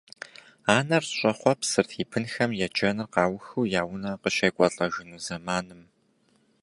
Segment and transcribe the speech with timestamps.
[0.77, 5.81] Анэр щӏэхъуэпсырт и бынхэм еджэныр къаухыу я унэ къыщекӏуэлӏэжыну зэманым.